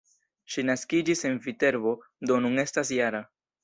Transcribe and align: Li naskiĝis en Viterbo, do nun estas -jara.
Li 0.53 0.63
naskiĝis 0.69 1.23
en 1.31 1.39
Viterbo, 1.45 1.95
do 2.29 2.43
nun 2.43 2.67
estas 2.69 2.95
-jara. 3.01 3.27